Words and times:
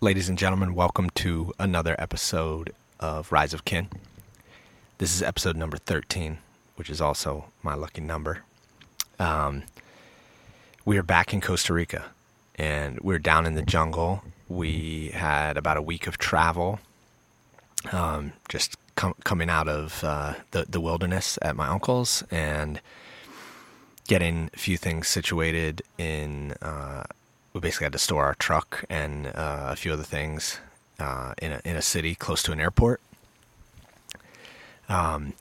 Ladies 0.00 0.28
and 0.28 0.38
gentlemen, 0.38 0.76
welcome 0.76 1.10
to 1.16 1.52
another 1.58 1.96
episode 1.98 2.72
of 3.00 3.32
Rise 3.32 3.52
of 3.52 3.64
Kin. 3.64 3.88
This 4.98 5.12
is 5.12 5.24
episode 5.24 5.56
number 5.56 5.76
13, 5.76 6.38
which 6.76 6.88
is 6.88 7.00
also 7.00 7.46
my 7.64 7.74
lucky 7.74 8.00
number. 8.00 8.44
Um, 9.18 9.64
we 10.84 10.98
are 10.98 11.02
back 11.02 11.34
in 11.34 11.40
Costa 11.40 11.72
Rica 11.72 12.12
and 12.54 13.00
we're 13.00 13.18
down 13.18 13.44
in 13.44 13.56
the 13.56 13.62
jungle. 13.62 14.22
We 14.48 15.08
had 15.14 15.56
about 15.56 15.76
a 15.76 15.82
week 15.82 16.06
of 16.06 16.16
travel, 16.16 16.78
um, 17.90 18.34
just 18.48 18.76
com- 18.94 19.16
coming 19.24 19.50
out 19.50 19.66
of 19.66 20.04
uh, 20.04 20.34
the, 20.52 20.64
the 20.68 20.80
wilderness 20.80 21.40
at 21.42 21.56
my 21.56 21.66
uncle's 21.66 22.22
and 22.30 22.80
getting 24.06 24.48
a 24.54 24.58
few 24.58 24.76
things 24.76 25.08
situated 25.08 25.82
in. 25.98 26.52
Uh, 26.62 27.02
we 27.58 27.62
basically 27.62 27.86
had 27.86 27.92
to 27.92 27.98
store 27.98 28.24
our 28.24 28.36
truck 28.36 28.84
and 28.88 29.26
uh, 29.26 29.66
a 29.70 29.74
few 29.74 29.92
other 29.92 30.04
things 30.04 30.60
uh, 31.00 31.34
in 31.42 31.50
a 31.50 31.60
in 31.64 31.74
a 31.74 31.82
city 31.82 32.14
close 32.14 32.40
to 32.44 32.52
an 32.52 32.60
airport. 32.60 33.00
Um, 34.88 35.32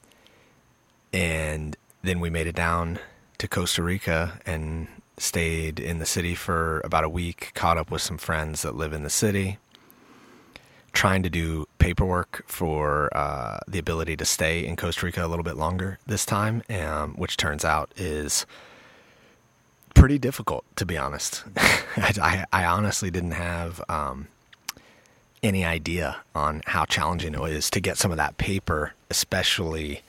and 1.13 1.77
then 2.01 2.19
we 2.19 2.31
made 2.31 2.47
it 2.47 2.55
down 2.55 2.97
to 3.37 3.47
Costa 3.47 3.83
Rica 3.83 4.39
and 4.47 4.87
stayed 5.17 5.79
in 5.79 5.99
the 5.99 6.07
city 6.07 6.33
for 6.33 6.81
about 6.83 7.03
a 7.03 7.09
week. 7.09 7.51
Caught 7.53 7.77
up 7.77 7.91
with 7.91 8.01
some 8.01 8.17
friends 8.17 8.63
that 8.63 8.75
live 8.75 8.93
in 8.93 9.03
the 9.03 9.11
city. 9.11 9.59
Trying 10.93 11.21
to 11.21 11.29
do 11.29 11.67
paperwork 11.77 12.43
for 12.47 13.15
uh, 13.15 13.59
the 13.67 13.77
ability 13.77 14.17
to 14.17 14.25
stay 14.25 14.65
in 14.65 14.75
Costa 14.75 15.05
Rica 15.05 15.23
a 15.23 15.27
little 15.27 15.43
bit 15.43 15.55
longer 15.55 15.99
this 16.07 16.25
time, 16.25 16.63
um, 16.71 17.13
which 17.13 17.37
turns 17.37 17.63
out 17.63 17.93
is 17.95 18.47
pretty 20.07 20.19
difficult, 20.19 20.63
to 20.77 20.85
be 20.85 20.97
honest. 20.97 21.43
I, 21.97 22.45
I, 22.53 22.63
honestly 22.63 23.11
didn't 23.11 23.31
have 23.31 23.83
um, 23.89 24.29
any 25.43 25.65
idea 25.65 26.15
on 26.33 26.61
how 26.65 26.85
challenging 26.85 27.33
it 27.33 27.51
is 27.51 27.69
to 27.71 27.81
get 27.81 27.97
some 27.97 28.11
of 28.11 28.15
that 28.15 28.37
paper, 28.37 28.93
especially 29.09 30.03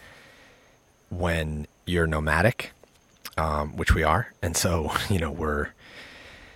when 1.11 1.67
you're 1.85 2.07
nomadic, 2.07 2.71
um, 3.37 3.77
which 3.77 3.93
we 3.93 4.05
are. 4.05 4.33
And 4.41 4.57
so, 4.57 4.93
you 5.11 5.19
know, 5.19 5.33
we're 5.33 5.71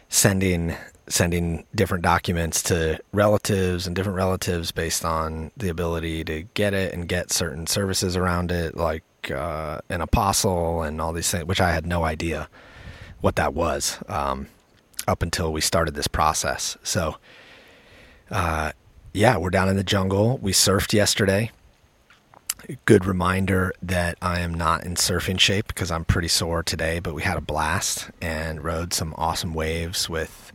sending 0.08 0.76
sending 1.08 1.66
different 1.74 2.04
documents 2.04 2.62
to 2.62 3.00
relatives 3.12 3.88
and 3.88 3.96
different 3.96 4.16
relatives 4.16 4.70
based 4.70 5.04
on 5.04 5.50
the 5.56 5.68
ability 5.68 6.22
to 6.22 6.42
get 6.54 6.74
it 6.74 6.94
and 6.94 7.08
get 7.08 7.32
certain 7.32 7.66
services 7.66 8.16
around 8.16 8.52
it, 8.52 8.76
like 8.76 9.02
uh, 9.32 9.80
an 9.88 9.98
apostille 9.98 10.86
and 10.86 11.00
all 11.00 11.12
these 11.12 11.28
things, 11.28 11.44
which 11.44 11.60
I 11.60 11.72
had 11.72 11.84
no 11.84 12.04
idea 12.04 12.48
what 13.22 13.36
that 13.36 13.54
was 13.54 13.98
um, 14.08 14.48
up 15.08 15.22
until 15.22 15.50
we 15.52 15.62
started 15.62 15.94
this 15.94 16.08
process. 16.08 16.76
So, 16.82 17.16
uh, 18.30 18.72
yeah, 19.14 19.38
we're 19.38 19.50
down 19.50 19.70
in 19.70 19.76
the 19.76 19.84
jungle. 19.84 20.38
We 20.42 20.52
surfed 20.52 20.92
yesterday. 20.92 21.50
Good 22.84 23.06
reminder 23.06 23.72
that 23.82 24.18
I 24.20 24.40
am 24.40 24.52
not 24.54 24.84
in 24.84 24.94
surfing 24.94 25.40
shape 25.40 25.68
because 25.68 25.90
I'm 25.90 26.04
pretty 26.04 26.28
sore 26.28 26.62
today, 26.62 27.00
but 27.00 27.14
we 27.14 27.22
had 27.22 27.36
a 27.36 27.40
blast 27.40 28.10
and 28.20 28.62
rode 28.62 28.92
some 28.92 29.14
awesome 29.16 29.54
waves 29.54 30.08
with 30.08 30.52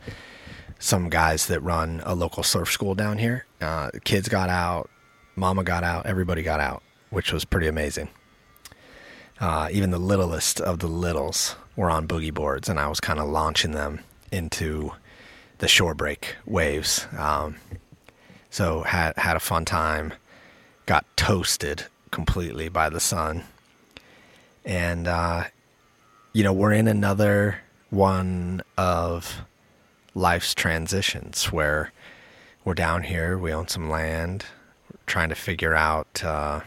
some 0.80 1.10
guys 1.10 1.48
that 1.48 1.62
run 1.62 2.02
a 2.06 2.16
local 2.16 2.44
surf 2.44 2.72
school 2.72 2.96
down 2.96 3.18
here. 3.18 3.46
Uh, 3.60 3.90
kids 4.04 4.30
got 4.30 4.50
out, 4.50 4.90
mama 5.36 5.64
got 5.64 5.84
out, 5.84 6.06
everybody 6.06 6.44
got 6.44 6.60
out, 6.60 6.82
which 7.10 7.34
was 7.34 7.44
pretty 7.44 7.68
amazing. 7.68 8.10
Uh, 9.40 9.70
even 9.72 9.92
the 9.92 10.00
littlest 10.00 10.60
of 10.60 10.80
the 10.80 10.88
littles 10.88 11.56
were 11.76 11.90
on 11.90 12.08
boogie 12.08 12.34
boards, 12.34 12.70
and 12.70 12.80
I 12.80 12.88
was 12.88 13.00
kind 13.00 13.20
of 13.20 13.30
launching 13.30 13.72
them 13.72 14.00
into 14.32 14.92
the 15.60 15.68
shore 15.68 15.94
break 15.94 16.36
waves. 16.46 17.08
Um, 17.18 17.58
so 18.50 18.82
had 18.84 19.16
had 19.18 19.36
a 19.36 19.42
fun 19.42 19.66
time. 19.66 20.14
Got 20.86 21.06
toasted 21.18 21.86
completely 22.12 22.70
by 22.70 22.90
the 22.90 23.00
sun, 23.00 23.44
and 24.66 25.08
uh, 25.08 25.46
you 26.34 26.44
know 26.44 26.54
we're 26.54 26.72
in 26.72 26.88
another 26.88 27.60
one 27.90 28.62
of 28.78 29.42
life's 30.16 30.56
transitions 30.56 31.52
where 31.52 31.92
we're 32.64 32.74
down 32.74 33.04
here. 33.04 33.38
We 33.38 33.54
own 33.54 33.68
some 33.68 33.90
land. 33.90 34.46
We're 34.92 35.00
trying 35.06 35.30
to 35.30 35.36
figure 35.36 35.76
out 35.76 36.24
uh, 36.24 36.62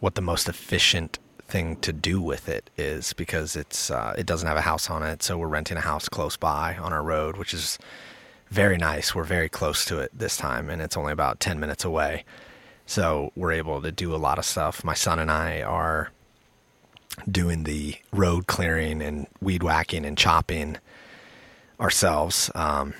what 0.00 0.14
the 0.14 0.22
most 0.22 0.48
efficient 0.48 1.18
thing 1.46 1.76
to 1.76 1.92
do 1.92 2.20
with 2.20 2.48
it 2.48 2.70
is 2.76 3.12
because 3.12 3.56
it's 3.56 3.90
uh, 3.90 4.14
it 4.16 4.26
doesn't 4.26 4.48
have 4.48 4.56
a 4.56 4.62
house 4.62 4.88
on 4.90 5.02
it, 5.02 5.22
so 5.22 5.38
we're 5.38 5.48
renting 5.48 5.76
a 5.76 5.82
house 5.82 6.08
close 6.08 6.36
by 6.36 6.76
on 6.76 6.92
our 6.92 7.02
road, 7.02 7.36
which 7.36 7.54
is 7.54 7.78
very 8.48 8.76
nice. 8.76 9.14
We're 9.14 9.24
very 9.24 9.48
close 9.48 9.84
to 9.86 9.98
it 9.98 10.10
this 10.16 10.36
time, 10.36 10.70
and 10.70 10.80
it's 10.80 10.96
only 10.96 11.12
about 11.12 11.40
ten 11.40 11.60
minutes 11.60 11.84
away, 11.84 12.24
so 12.86 13.32
we're 13.36 13.52
able 13.52 13.82
to 13.82 13.92
do 13.92 14.14
a 14.14 14.16
lot 14.16 14.38
of 14.38 14.44
stuff. 14.44 14.84
My 14.84 14.94
son 14.94 15.18
and 15.18 15.30
I 15.30 15.62
are 15.62 16.10
doing 17.30 17.64
the 17.64 17.96
road 18.12 18.46
clearing 18.46 19.02
and 19.02 19.26
weed 19.40 19.62
whacking 19.62 20.04
and 20.06 20.16
chopping 20.16 20.78
ourselves. 21.78 22.50
Um, 22.54 22.94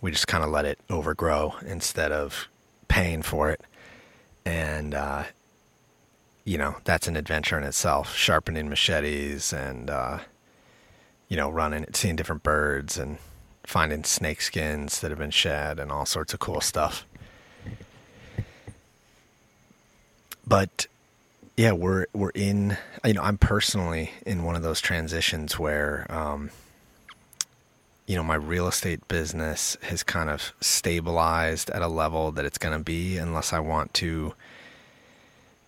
we 0.00 0.10
just 0.10 0.26
kind 0.26 0.42
of 0.42 0.50
let 0.50 0.64
it 0.64 0.78
overgrow 0.88 1.54
instead 1.66 2.10
of 2.10 2.48
paying 2.88 3.22
for 3.22 3.50
it, 3.50 3.60
and 4.46 4.94
uh, 4.94 5.24
you 6.44 6.58
know, 6.58 6.76
that's 6.84 7.06
an 7.06 7.16
adventure 7.16 7.58
in 7.58 7.64
itself. 7.64 8.14
Sharpening 8.16 8.68
machetes 8.68 9.52
and, 9.52 9.90
uh, 9.90 10.18
you 11.28 11.36
know, 11.36 11.50
running, 11.50 11.86
seeing 11.92 12.16
different 12.16 12.42
birds 12.42 12.98
and 12.98 13.18
finding 13.64 14.04
snake 14.04 14.40
skins 14.40 15.00
that 15.00 15.10
have 15.10 15.18
been 15.18 15.30
shed 15.30 15.78
and 15.78 15.92
all 15.92 16.06
sorts 16.06 16.34
of 16.34 16.40
cool 16.40 16.60
stuff. 16.60 17.06
But 20.46 20.86
yeah, 21.56 21.72
we're 21.72 22.06
we're 22.12 22.30
in. 22.30 22.76
You 23.04 23.12
know, 23.12 23.22
I'm 23.22 23.38
personally 23.38 24.10
in 24.26 24.42
one 24.42 24.56
of 24.56 24.62
those 24.62 24.80
transitions 24.80 25.58
where, 25.58 26.06
um, 26.08 26.50
you 28.06 28.16
know, 28.16 28.24
my 28.24 28.34
real 28.34 28.66
estate 28.66 29.06
business 29.06 29.76
has 29.82 30.02
kind 30.02 30.30
of 30.30 30.52
stabilized 30.60 31.70
at 31.70 31.82
a 31.82 31.86
level 31.86 32.32
that 32.32 32.44
it's 32.44 32.58
going 32.58 32.76
to 32.76 32.82
be, 32.82 33.18
unless 33.18 33.52
I 33.52 33.60
want 33.60 33.94
to 33.94 34.34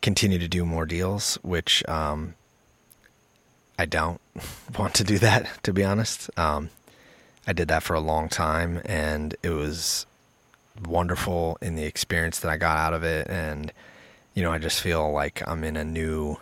continue 0.02 0.38
to 0.38 0.48
do 0.48 0.66
more 0.66 0.84
deals, 0.84 1.38
which 1.42 1.88
um, 1.88 2.34
I 3.78 3.86
don't 3.86 4.20
want 4.78 4.94
to 4.94 5.04
do 5.04 5.18
that, 5.18 5.62
to 5.62 5.72
be 5.72 5.84
honest. 5.84 6.28
Um, 6.36 6.70
I 7.46 7.52
did 7.52 7.68
that 7.68 7.82
for 7.82 7.94
a 7.94 8.00
long 8.00 8.28
time, 8.28 8.82
and 8.84 9.34
it 9.42 9.50
was 9.50 10.06
wonderful 10.84 11.58
in 11.60 11.76
the 11.76 11.84
experience 11.84 12.40
that 12.40 12.50
I 12.50 12.56
got 12.56 12.76
out 12.76 12.92
of 12.92 13.04
it. 13.04 13.28
And, 13.28 13.72
you 14.34 14.42
know, 14.42 14.52
I 14.52 14.58
just 14.58 14.80
feel 14.80 15.10
like 15.10 15.42
I'm 15.46 15.64
in 15.64 15.76
a 15.76 15.84
new 15.84 16.36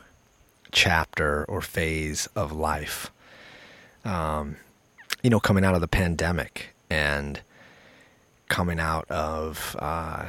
chapter 0.73 1.45
or 1.45 1.61
phase 1.61 2.29
of 2.37 2.53
life. 2.53 3.11
Um, 4.05 4.57
you 5.23 5.31
know, 5.31 5.41
coming 5.41 5.65
out 5.65 5.75
of 5.75 5.81
the 5.81 5.89
pandemic 5.89 6.75
and 6.89 7.41
coming 8.49 8.81
out 8.81 9.11
of, 9.11 9.77
uh, 9.79 10.27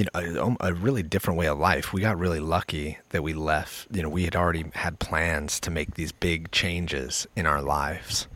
you 0.00 0.32
know 0.32 0.56
a, 0.60 0.68
a, 0.68 0.74
really 0.74 1.02
different 1.02 1.38
way 1.38 1.46
of 1.46 1.58
life. 1.58 1.92
We 1.92 2.00
got 2.00 2.18
really 2.18 2.40
lucky 2.40 2.98
that 3.10 3.22
we 3.22 3.34
left. 3.34 3.88
You 3.90 4.02
know, 4.02 4.08
we 4.08 4.24
had 4.24 4.34
already 4.34 4.64
had 4.74 4.98
plans 4.98 5.60
to 5.60 5.70
make 5.70 5.94
these 5.94 6.12
big 6.12 6.50
changes 6.50 7.26
in 7.36 7.46
our 7.46 7.62
lives 7.62 8.26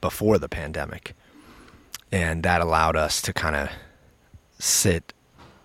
before 0.00 0.38
the 0.38 0.48
pandemic, 0.48 1.14
and 2.12 2.42
that 2.42 2.60
allowed 2.60 2.96
us 2.96 3.20
to 3.22 3.32
kind 3.32 3.56
of 3.56 3.68
sit 4.58 5.12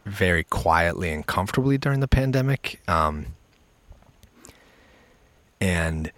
very 0.05 0.43
quietly 0.43 1.11
and 1.11 1.25
comfortably 1.25 1.77
during 1.77 1.99
the 1.99 2.07
pandemic. 2.07 2.81
Um, 2.87 3.27
and 5.59 6.11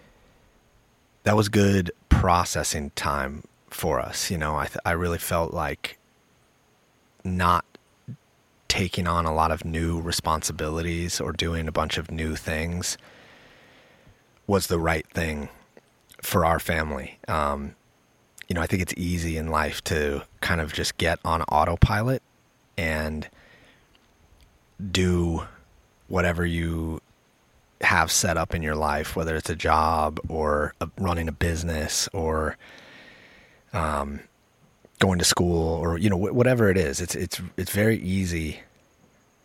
that 1.24 1.36
was 1.36 1.48
good 1.48 1.90
processing 2.08 2.90
time 2.96 3.44
for 3.68 4.00
us. 4.00 4.30
You 4.30 4.38
know, 4.38 4.56
I 4.56 4.66
th- 4.66 4.78
I 4.86 4.92
really 4.92 5.18
felt 5.18 5.52
like 5.52 5.98
not 7.24 7.64
taking 8.74 9.06
on 9.06 9.24
a 9.24 9.32
lot 9.32 9.52
of 9.52 9.64
new 9.64 10.00
responsibilities 10.00 11.20
or 11.20 11.30
doing 11.30 11.68
a 11.68 11.72
bunch 11.72 11.96
of 11.96 12.10
new 12.10 12.34
things 12.34 12.98
was 14.48 14.66
the 14.66 14.80
right 14.80 15.06
thing 15.14 15.48
for 16.20 16.44
our 16.44 16.58
family. 16.58 17.16
Um, 17.28 17.76
you 18.48 18.54
know, 18.54 18.60
I 18.60 18.66
think 18.66 18.82
it's 18.82 18.94
easy 18.96 19.36
in 19.36 19.46
life 19.46 19.80
to 19.84 20.24
kind 20.40 20.60
of 20.60 20.72
just 20.72 20.98
get 20.98 21.20
on 21.24 21.42
autopilot 21.42 22.20
and 22.76 23.28
do 24.90 25.44
whatever 26.08 26.44
you 26.44 27.00
have 27.80 28.10
set 28.10 28.36
up 28.36 28.56
in 28.56 28.62
your 28.62 28.74
life, 28.74 29.14
whether 29.14 29.36
it's 29.36 29.50
a 29.50 29.54
job 29.54 30.18
or 30.28 30.74
a, 30.80 30.88
running 30.98 31.28
a 31.28 31.32
business 31.32 32.08
or 32.12 32.56
um, 33.72 34.18
going 35.04 35.18
to 35.18 35.24
school 35.24 35.78
or 35.82 35.98
you 35.98 36.08
know 36.08 36.16
whatever 36.16 36.70
it 36.70 36.76
is 36.76 37.00
it's 37.00 37.14
it's 37.14 37.40
it's 37.56 37.70
very 37.70 37.98
easy 37.98 38.60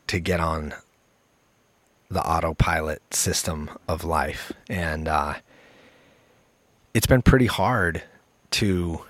to 0.07 0.19
get 0.19 0.39
on 0.39 0.73
the 2.09 2.21
autopilot 2.21 3.01
system 3.13 3.69
of 3.87 4.03
life 4.03 4.51
and 4.69 5.07
uh, 5.07 5.33
it's 6.93 7.07
been 7.07 7.21
pretty 7.21 7.45
hard 7.45 8.03
to 8.51 9.01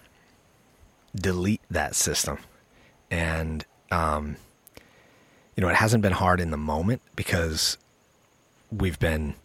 delete 1.15 1.61
that 1.69 1.95
system. 1.95 2.37
And, 3.09 3.65
um, 3.91 4.35
you 5.55 5.61
know, 5.61 5.69
it 5.69 5.75
hasn't 5.75 6.01
been 6.01 6.13
hard 6.13 6.39
in 6.39 6.51
the 6.51 6.57
moment 6.57 7.01
because 7.15 7.77
we've 8.71 8.99
been 8.99 9.35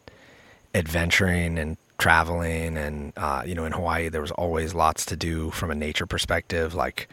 adventuring 0.74 1.58
and 1.58 1.76
traveling 2.04 2.76
and 2.76 3.14
uh, 3.16 3.42
you 3.46 3.54
know 3.54 3.64
in 3.64 3.72
Hawaii 3.72 4.10
there 4.10 4.20
was 4.20 4.30
always 4.32 4.74
lots 4.74 5.06
to 5.06 5.16
do 5.16 5.50
from 5.52 5.70
a 5.70 5.74
nature 5.74 6.04
perspective. 6.04 6.74
Like 6.74 7.08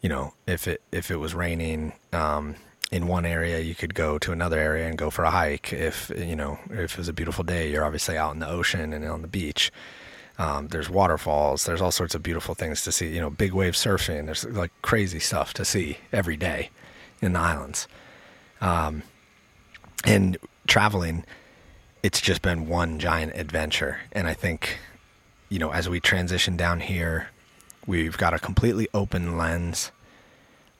you 0.00 0.08
know 0.08 0.34
if 0.48 0.66
it 0.66 0.82
if 0.90 1.12
it 1.12 1.18
was 1.18 1.36
raining 1.36 1.92
um, 2.12 2.56
in 2.90 3.06
one 3.06 3.26
area 3.26 3.60
you 3.60 3.76
could 3.76 3.94
go 3.94 4.18
to 4.18 4.32
another 4.32 4.58
area 4.58 4.88
and 4.88 4.98
go 4.98 5.08
for 5.08 5.22
a 5.22 5.30
hike. 5.30 5.72
If 5.72 6.10
you 6.16 6.34
know 6.34 6.58
if 6.68 6.94
it 6.94 6.98
was 6.98 7.08
a 7.08 7.12
beautiful 7.12 7.44
day 7.44 7.70
you're 7.70 7.84
obviously 7.84 8.16
out 8.18 8.34
in 8.34 8.40
the 8.40 8.48
ocean 8.48 8.92
and 8.92 9.04
on 9.04 9.22
the 9.22 9.28
beach. 9.28 9.70
Um, 10.36 10.66
there's 10.66 10.90
waterfalls. 10.90 11.64
There's 11.64 11.80
all 11.80 11.92
sorts 11.92 12.16
of 12.16 12.24
beautiful 12.24 12.56
things 12.56 12.82
to 12.82 12.90
see. 12.90 13.14
You 13.14 13.20
know 13.20 13.30
big 13.30 13.52
wave 13.52 13.74
surfing. 13.74 14.24
There's 14.24 14.44
like 14.46 14.72
crazy 14.82 15.20
stuff 15.20 15.54
to 15.54 15.64
see 15.64 15.98
every 16.12 16.36
day 16.36 16.70
in 17.22 17.34
the 17.34 17.38
islands. 17.38 17.86
Um, 18.60 19.04
and 20.04 20.38
traveling 20.66 21.24
it's 22.04 22.20
just 22.20 22.42
been 22.42 22.68
one 22.68 22.98
giant 22.98 23.34
adventure. 23.34 23.96
And 24.12 24.28
I 24.28 24.34
think, 24.34 24.78
you 25.48 25.58
know, 25.58 25.72
as 25.72 25.88
we 25.88 26.00
transition 26.00 26.54
down 26.54 26.80
here, 26.80 27.28
we've 27.86 28.18
got 28.18 28.34
a 28.34 28.38
completely 28.38 28.88
open 28.92 29.38
lens 29.38 29.90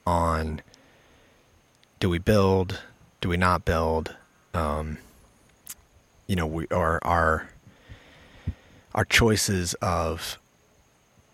on 0.06 0.60
do 1.98 2.10
we 2.10 2.18
build, 2.18 2.82
do 3.22 3.30
we 3.30 3.38
not 3.38 3.64
build, 3.64 4.14
um, 4.52 4.98
you 6.26 6.36
know, 6.36 6.46
we 6.46 6.66
or 6.66 7.02
our 7.02 7.48
our 8.94 9.06
choices 9.06 9.72
of 9.80 10.38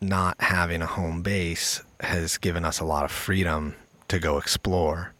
not 0.00 0.36
having 0.40 0.82
a 0.82 0.86
home 0.86 1.20
base 1.20 1.82
has 1.98 2.38
given 2.38 2.64
us 2.64 2.78
a 2.78 2.84
lot 2.84 3.04
of 3.04 3.10
freedom 3.10 3.74
to 4.06 4.20
go 4.20 4.38
explore, 4.38 5.14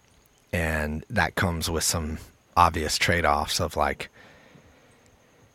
and 0.53 1.05
that 1.11 1.35
comes 1.35 1.69
with 1.69 1.83
some 1.83 2.19
obvious 2.57 2.97
trade 2.97 3.25
offs 3.25 3.61
of 3.61 3.75
like 3.75 4.09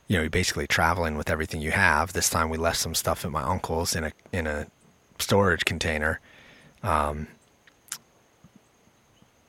you 0.07 0.15
know, 0.15 0.21
you're 0.21 0.29
basically 0.29 0.67
traveling 0.67 1.17
with 1.17 1.29
everything 1.29 1.61
you 1.61 1.71
have. 1.71 2.13
This 2.13 2.29
time 2.29 2.49
we 2.49 2.57
left 2.57 2.77
some 2.77 2.93
stuff 2.95 3.25
at 3.25 3.31
my 3.31 3.41
uncle's 3.41 3.95
in 3.95 4.03
a 4.03 4.11
in 4.31 4.47
a 4.47 4.67
storage 5.19 5.65
container. 5.65 6.19
Um, 6.83 7.27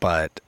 but 0.00 0.40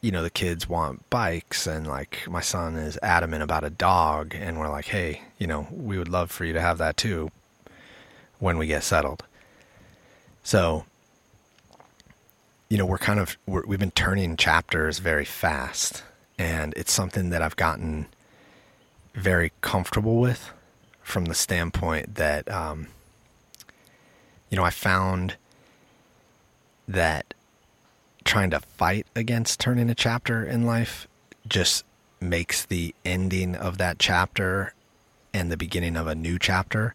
you 0.00 0.10
know, 0.10 0.22
the 0.22 0.30
kids 0.30 0.68
want 0.68 1.08
bikes 1.10 1.66
and 1.66 1.86
like 1.86 2.28
my 2.28 2.40
son 2.40 2.76
is 2.76 2.98
adamant 3.02 3.42
about 3.42 3.64
a 3.64 3.70
dog 3.70 4.34
and 4.34 4.58
we're 4.58 4.68
like, 4.70 4.86
"Hey, 4.86 5.22
you 5.38 5.46
know, 5.46 5.66
we 5.70 5.98
would 5.98 6.08
love 6.08 6.30
for 6.30 6.44
you 6.44 6.52
to 6.52 6.60
have 6.60 6.78
that 6.78 6.96
too 6.96 7.30
when 8.38 8.58
we 8.58 8.66
get 8.66 8.84
settled." 8.84 9.24
So, 10.44 10.84
you 12.68 12.78
know, 12.78 12.86
we're 12.86 12.98
kind 12.98 13.20
of 13.20 13.36
we 13.46 13.60
have 13.60 13.80
been 13.80 13.90
turning 13.92 14.36
chapters 14.36 14.98
very 14.98 15.24
fast 15.24 16.04
and 16.38 16.74
it's 16.76 16.92
something 16.92 17.30
that 17.30 17.42
I've 17.42 17.56
gotten 17.56 18.06
very 19.14 19.52
comfortable 19.60 20.18
with 20.18 20.52
from 21.02 21.26
the 21.26 21.34
standpoint 21.34 22.14
that, 22.14 22.50
um, 22.50 22.88
you 24.50 24.56
know, 24.56 24.64
I 24.64 24.70
found 24.70 25.36
that 26.88 27.34
trying 28.24 28.50
to 28.50 28.60
fight 28.60 29.06
against 29.14 29.60
turning 29.60 29.90
a 29.90 29.94
chapter 29.94 30.44
in 30.44 30.64
life 30.64 31.06
just 31.48 31.84
makes 32.20 32.64
the 32.64 32.94
ending 33.04 33.54
of 33.56 33.78
that 33.78 33.98
chapter 33.98 34.74
and 35.34 35.50
the 35.50 35.56
beginning 35.56 35.96
of 35.96 36.06
a 36.06 36.14
new 36.14 36.38
chapter 36.38 36.94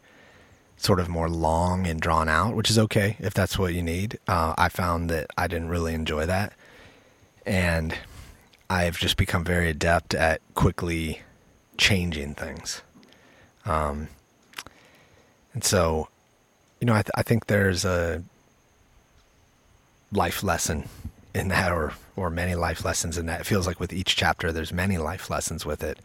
sort 0.78 1.00
of 1.00 1.10
more 1.10 1.30
long 1.30 1.88
and 1.88 2.00
drawn 2.00 2.30
out, 2.30 2.56
which 2.56 2.70
is 2.70 2.78
okay 2.78 3.18
if 3.20 3.34
that's 3.34 3.58
what 3.58 3.74
you 3.74 3.82
need. 3.82 4.18
Uh, 4.28 4.54
I 4.58 4.70
found 4.70 5.10
that 5.10 5.28
I 5.38 5.48
didn't 5.48 5.70
really 5.70 5.94
enjoy 5.94 6.26
that. 6.28 6.54
And 7.46 7.98
I've 8.70 8.98
just 8.98 9.18
become 9.18 9.44
very 9.44 9.70
adept 9.70 10.14
at 10.14 10.42
quickly 10.54 11.22
changing 11.78 12.36
things. 12.36 12.82
Um, 13.66 14.08
and 15.54 15.64
so, 15.64 16.08
you 16.80 16.86
know, 16.86 16.94
I, 16.94 17.02
th- 17.02 17.12
I 17.16 17.24
think 17.24 17.48
there's 17.48 17.86
a 17.86 18.24
life 20.12 20.44
lesson 20.44 20.88
in 21.34 21.50
that, 21.50 21.72
or 21.72 21.94
or 22.16 22.30
many 22.30 22.56
life 22.56 22.84
lessons 22.84 23.18
in 23.18 23.26
that. 23.28 23.42
It 23.42 23.46
feels 23.46 23.68
like 23.68 23.80
with 23.80 23.94
each 23.94 24.16
chapter, 24.16 24.52
there's 24.52 24.74
many 24.74 24.98
life 24.98 25.30
lessons 25.30 25.66
with 25.66 25.84
it. 25.84 26.00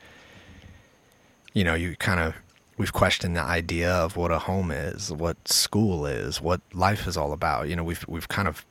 You 1.52 1.64
know, 1.64 1.74
you 1.74 1.96
kind 1.96 2.20
of 2.20 2.34
we've 2.76 2.92
questioned 2.92 3.36
the 3.36 3.42
idea 3.42 3.92
of 3.92 4.16
what 4.16 4.30
a 4.30 4.38
home 4.40 4.70
is, 4.70 5.12
what 5.12 5.36
school 5.46 6.06
is, 6.06 6.40
what 6.40 6.60
life 6.72 7.06
is 7.06 7.16
all 7.16 7.32
about. 7.32 7.68
You 7.68 7.76
know, 7.76 7.84
we've 7.84 8.04
we've 8.08 8.28
kind 8.28 8.48
of 8.48 8.64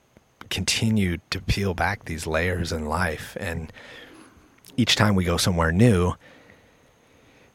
continued 0.50 1.22
to 1.32 1.40
peel 1.40 1.74
back 1.74 2.06
these 2.06 2.28
layers 2.28 2.72
in 2.72 2.88
life, 2.88 3.38
and 3.40 3.72
each 4.78 4.96
time 4.96 5.16
we 5.16 5.24
go 5.24 5.38
somewhere 5.38 5.72
new, 5.72 6.14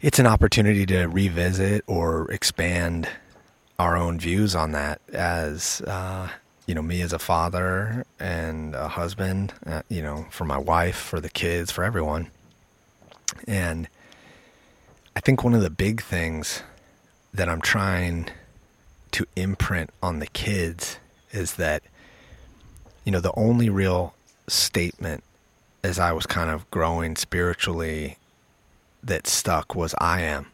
it's 0.00 0.18
an 0.18 0.26
opportunity 0.26 0.84
to 0.86 1.06
revisit 1.06 1.84
or 1.86 2.30
expand 2.30 3.08
our 3.78 3.96
own 3.96 4.18
views 4.18 4.54
on 4.54 4.72
that 4.72 5.00
as 5.12 5.80
uh, 5.82 6.28
you 6.66 6.74
know 6.74 6.82
me 6.82 7.00
as 7.00 7.12
a 7.12 7.18
father 7.18 8.04
and 8.18 8.74
a 8.74 8.88
husband 8.88 9.52
uh, 9.66 9.82
you 9.88 10.02
know 10.02 10.26
for 10.30 10.44
my 10.44 10.58
wife 10.58 10.96
for 10.96 11.20
the 11.20 11.28
kids 11.28 11.70
for 11.70 11.84
everyone. 11.84 12.30
And 13.46 13.88
i 15.16 15.20
think 15.20 15.42
one 15.42 15.54
of 15.54 15.62
the 15.62 15.70
big 15.70 16.02
things 16.02 16.62
that 17.32 17.48
i'm 17.48 17.60
trying 17.60 18.28
to 19.10 19.26
imprint 19.34 19.90
on 20.02 20.20
the 20.20 20.26
kids 20.26 20.98
is 21.32 21.54
that 21.56 21.82
you 23.04 23.12
know 23.12 23.20
the 23.20 23.32
only 23.34 23.68
real 23.68 24.14
statement 24.46 25.24
as 25.82 25.98
i 25.98 26.12
was 26.12 26.26
kind 26.26 26.50
of 26.50 26.70
growing 26.70 27.16
spiritually 27.16 28.16
that 29.06 29.26
stuck 29.26 29.74
was 29.74 29.94
I 29.98 30.22
am. 30.22 30.46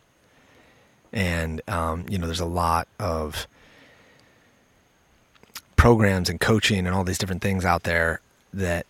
And, 1.12 1.60
um, 1.68 2.06
you 2.08 2.18
know, 2.18 2.26
there's 2.26 2.40
a 2.40 2.46
lot 2.46 2.88
of 2.98 3.46
programs 5.76 6.30
and 6.30 6.40
coaching 6.40 6.86
and 6.86 6.94
all 6.94 7.04
these 7.04 7.18
different 7.18 7.42
things 7.42 7.64
out 7.64 7.82
there 7.82 8.20
that 8.54 8.86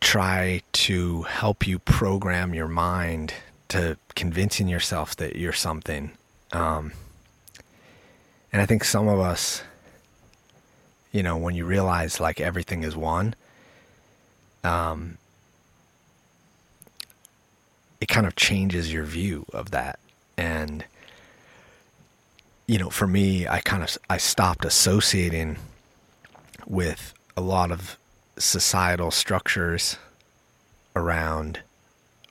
try 0.00 0.62
to 0.72 1.22
help 1.22 1.66
you 1.66 1.78
program 1.78 2.54
your 2.54 2.68
mind 2.68 3.34
to 3.68 3.96
convincing 4.14 4.68
yourself 4.68 5.16
that 5.16 5.36
you're 5.36 5.52
something. 5.52 6.12
Um, 6.52 6.92
and 8.52 8.62
I 8.62 8.66
think 8.66 8.84
some 8.84 9.08
of 9.08 9.18
us, 9.18 9.62
you 11.12 11.22
know, 11.22 11.36
when 11.36 11.54
you 11.54 11.64
realize 11.64 12.20
like 12.20 12.40
everything 12.40 12.84
is 12.84 12.96
one, 12.96 13.34
um, 14.62 15.18
it 18.04 18.08
kind 18.08 18.26
of 18.26 18.36
changes 18.36 18.92
your 18.92 19.04
view 19.04 19.46
of 19.54 19.70
that. 19.70 19.98
And, 20.36 20.84
you 22.66 22.78
know, 22.78 22.90
for 22.90 23.06
me, 23.06 23.48
I 23.48 23.60
kind 23.60 23.82
of, 23.82 23.96
I 24.10 24.18
stopped 24.18 24.66
associating 24.66 25.56
with 26.66 27.14
a 27.34 27.40
lot 27.40 27.72
of 27.72 27.96
societal 28.36 29.10
structures 29.10 29.96
around 30.94 31.60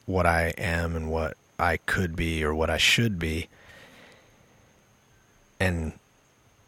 what 0.06 0.28
I 0.28 0.54
am 0.60 0.96
and 0.96 1.10
what 1.10 1.38
I 1.58 1.78
could 1.78 2.16
be 2.16 2.44
or 2.44 2.54
what 2.54 2.70
I 2.70 2.78
should 2.78 3.18
be. 3.18 3.48
And, 5.60 5.94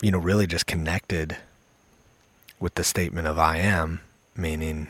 you 0.01 0.09
know, 0.09 0.17
really 0.17 0.47
just 0.47 0.65
connected 0.65 1.37
with 2.59 2.73
the 2.73 2.83
statement 2.83 3.27
of 3.27 3.37
I 3.37 3.57
am, 3.57 4.01
meaning, 4.35 4.87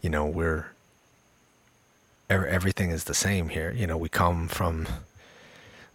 you 0.00 0.10
know, 0.10 0.26
we're 0.26 0.66
everything 2.32 2.90
is 2.90 3.04
the 3.04 3.14
same 3.14 3.48
here. 3.48 3.70
You 3.72 3.86
know, 3.86 3.96
we 3.96 4.08
come 4.08 4.48
from 4.48 4.86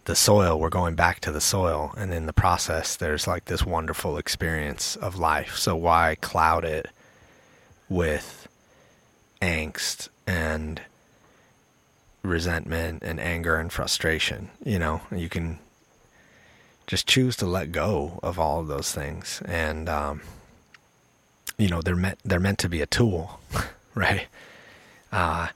the 0.04 0.16
soil, 0.16 0.58
we're 0.58 0.70
going 0.70 0.94
back 0.94 1.20
to 1.20 1.30
the 1.30 1.40
soil, 1.40 1.92
and 1.96 2.12
in 2.14 2.26
the 2.26 2.32
process, 2.32 2.96
there's 2.96 3.26
like 3.26 3.44
this 3.44 3.64
wonderful 3.64 4.16
experience 4.16 4.96
of 4.96 5.18
life. 5.18 5.56
So 5.56 5.76
why 5.76 6.16
cloud 6.20 6.64
it 6.64 6.88
with 7.88 8.48
angst 9.42 10.08
and 10.26 10.80
resentment 12.22 13.02
and 13.02 13.20
anger 13.20 13.56
and 13.56 13.70
frustration? 13.70 14.48
You 14.64 14.78
know, 14.78 15.02
you 15.14 15.28
can 15.28 15.58
just 16.86 17.06
choose 17.06 17.36
to 17.36 17.46
let 17.46 17.70
go 17.70 18.18
of 18.22 18.38
all 18.38 18.60
of 18.60 18.68
those 18.68 18.92
things, 18.92 19.42
and 19.44 19.90
um, 19.90 20.22
you 21.58 21.68
know, 21.68 21.82
they're 21.82 21.96
meant 21.96 22.18
they're 22.24 22.40
meant 22.40 22.58
to 22.60 22.68
be 22.68 22.80
a 22.80 22.86
tool, 22.86 23.40
right? 23.94 24.26
Uh, 25.12 25.48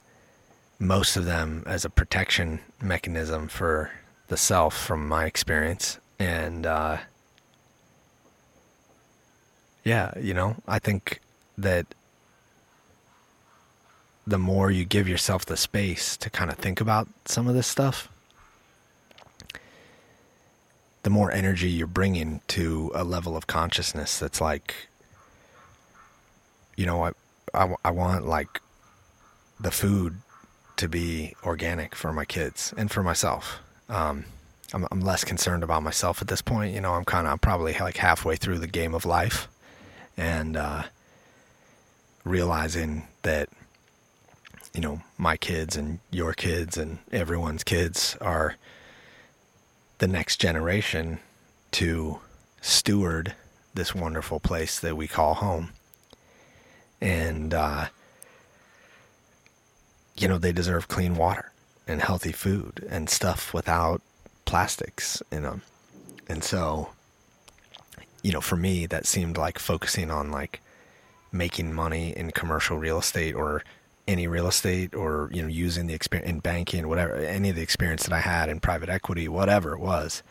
most 0.83 1.15
of 1.15 1.25
them 1.25 1.63
as 1.65 1.85
a 1.85 1.89
protection 1.89 2.59
mechanism 2.81 3.47
for 3.47 3.91
the 4.27 4.37
self 4.37 4.75
from 4.75 5.07
my 5.07 5.25
experience. 5.25 5.99
And 6.19 6.65
uh, 6.65 6.97
yeah 9.83 10.13
you 10.17 10.33
know 10.33 10.55
i 10.65 10.79
think 10.79 11.19
that 11.57 11.85
the 14.25 14.37
more 14.37 14.71
you 14.71 14.85
give 14.85 15.09
yourself 15.09 15.45
the 15.45 15.57
space 15.57 16.15
to 16.15 16.29
kind 16.29 16.49
of 16.49 16.57
think 16.57 16.79
about 16.79 17.09
some 17.25 17.49
of 17.49 17.53
this 17.53 17.67
stuff 17.67 18.07
the 21.01 21.09
more 21.09 21.33
energy 21.33 21.69
you're 21.69 21.85
bringing 21.85 22.39
to 22.47 22.89
a 22.95 23.03
level 23.03 23.35
of 23.35 23.45
consciousness 23.45 24.17
that's 24.17 24.39
like 24.39 24.87
you 26.75 26.85
know, 26.85 27.05
I, 27.05 27.11
I, 27.53 27.75
I 27.85 27.91
want 27.91 28.25
like 28.25 28.61
the 29.59 29.71
food 29.71 30.17
to 30.77 30.87
be 30.87 31.35
organic 31.43 31.95
for 31.95 32.11
my 32.11 32.25
kids 32.25 32.73
and 32.77 32.91
for 32.91 33.03
myself. 33.03 33.59
Um, 33.89 34.25
I'm, 34.73 34.87
I'm 34.91 35.01
less 35.01 35.23
concerned 35.23 35.63
about 35.63 35.83
myself 35.83 36.21
at 36.21 36.27
this 36.27 36.41
point. 36.41 36.73
You 36.73 36.81
know, 36.81 36.93
I'm 36.93 37.05
kind 37.05 37.27
of 37.27 37.41
probably 37.41 37.73
like 37.73 37.97
halfway 37.97 38.35
through 38.35 38.59
the 38.59 38.67
game 38.67 38.95
of 38.95 39.05
life 39.05 39.47
and 40.17 40.57
uh, 40.57 40.83
realizing 42.23 43.07
that, 43.21 43.49
you 44.73 44.81
know, 44.81 45.01
my 45.17 45.37
kids 45.37 45.75
and 45.75 45.99
your 46.09 46.33
kids 46.33 46.77
and 46.77 46.99
everyone's 47.11 47.63
kids 47.63 48.17
are 48.19 48.55
the 49.99 50.07
next 50.07 50.41
generation 50.41 51.19
to 51.71 52.19
steward 52.61 53.35
this 53.75 53.93
wonderful 53.93 54.39
place 54.39 54.79
that 54.79 54.97
we 54.97 55.07
call 55.07 55.35
home. 55.35 55.71
And, 56.99 57.53
uh, 57.53 57.87
you 60.15 60.27
know, 60.27 60.37
they 60.37 60.51
deserve 60.51 60.87
clean 60.87 61.15
water 61.15 61.51
and 61.87 62.01
healthy 62.01 62.31
food 62.31 62.85
and 62.89 63.09
stuff 63.09 63.53
without 63.53 64.01
plastics 64.45 65.21
in 65.31 65.43
them. 65.43 65.61
And 66.27 66.43
so, 66.43 66.89
you 68.21 68.31
know, 68.31 68.41
for 68.41 68.55
me, 68.55 68.85
that 68.85 69.05
seemed 69.05 69.37
like 69.37 69.59
focusing 69.59 70.09
on 70.09 70.31
like 70.31 70.61
making 71.31 71.73
money 71.73 72.15
in 72.15 72.31
commercial 72.31 72.77
real 72.77 72.99
estate 72.99 73.33
or 73.33 73.63
any 74.07 74.27
real 74.27 74.47
estate 74.47 74.93
or, 74.93 75.29
you 75.33 75.41
know, 75.41 75.47
using 75.47 75.87
the 75.87 75.93
experience 75.93 76.29
in 76.29 76.39
banking, 76.39 76.87
whatever, 76.87 77.15
any 77.15 77.49
of 77.49 77.55
the 77.55 77.61
experience 77.61 78.03
that 78.03 78.13
I 78.13 78.19
had 78.19 78.49
in 78.49 78.59
private 78.59 78.89
equity, 78.89 79.27
whatever 79.27 79.73
it 79.73 79.79
was. 79.79 80.23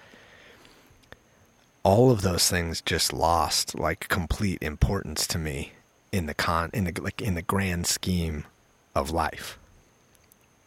All 1.83 2.11
of 2.11 2.23
those 2.23 2.49
things 2.49 2.81
just 2.81 3.12
lost 3.12 3.77
like 3.77 4.09
complete 4.09 4.62
importance 4.62 5.27
to 5.29 5.39
me 5.39 5.73
in 6.12 6.27
the 6.27 6.35
con 6.35 6.71
in 6.73 6.85
the 6.85 7.01
like 7.01 7.21
in 7.21 7.35
the 7.35 7.43
grand 7.43 7.87
scheme 7.87 8.45
of 8.95 9.11
life. 9.11 9.59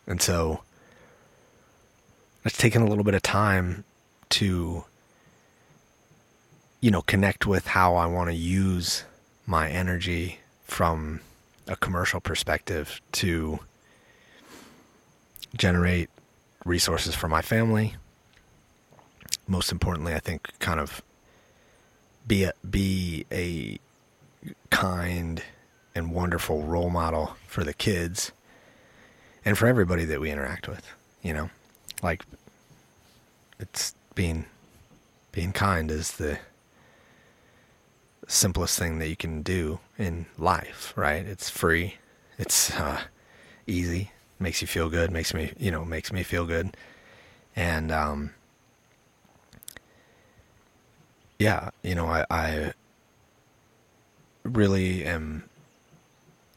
And 0.08 0.22
so 0.22 0.62
it's 2.44 2.58
taken 2.58 2.82
a 2.82 2.88
little 2.88 3.04
bit 3.04 3.16
of 3.16 3.22
time 3.22 3.84
to 4.30 4.86
you 6.82 6.92
know 6.92 7.02
connect 7.02 7.46
with 7.46 7.68
how 7.68 7.96
I 7.96 8.06
want 8.06 8.30
to 8.30 8.36
use 8.36 9.04
my 9.48 9.70
energy 9.70 10.40
from 10.64 11.22
a 11.68 11.76
commercial 11.76 12.20
perspective 12.20 13.02
to 13.14 13.60
generate 15.56 16.10
resources 16.64 17.16
for 17.16 17.28
my 17.28 17.42
family. 17.42 17.96
Most 19.48 19.72
importantly, 19.72 20.14
I 20.14 20.20
think 20.20 20.48
kind 20.60 20.80
of 20.80 21.02
be 22.28 22.44
a, 22.44 22.54
be 22.70 23.26
a 23.32 23.80
kind 24.70 25.42
and 25.94 26.12
wonderful 26.12 26.64
role 26.64 26.90
model 26.90 27.36
for 27.48 27.64
the 27.64 27.74
kids 27.74 28.32
and 29.46 29.58
for 29.58 29.68
everybody 29.68 30.04
that 30.06 30.20
we 30.20 30.32
interact 30.32 30.68
with, 30.68 30.92
you 31.22 31.34
know 31.34 31.50
like 32.02 32.24
it's 33.60 33.96
being 34.14 34.46
being 35.32 35.52
kind 35.52 35.92
is 35.92 36.14
the 36.14 36.40
simplest 38.28 38.78
thing 38.80 39.00
that 39.00 39.10
you 39.10 39.16
can 39.16 39.42
do 39.42 39.80
in 39.98 40.25
life, 40.38 40.94
right? 40.96 41.25
It's 41.25 41.50
free. 41.50 41.96
It's 42.38 42.72
uh, 42.72 43.02
easy. 43.68 44.12
Makes 44.40 44.62
you 44.62 44.68
feel 44.68 44.90
good. 44.90 45.12
Makes 45.12 45.34
me, 45.34 45.52
you 45.58 45.72
know, 45.72 45.84
makes 45.84 46.12
me 46.14 46.24
feel 46.24 46.46
good. 46.46 46.78
And 47.56 47.92
um, 47.92 48.32
yeah, 51.38 51.72
you 51.84 51.96
know, 51.96 52.08
I, 52.08 52.25
I 52.30 52.74
really 54.44 55.04
am 55.06 55.44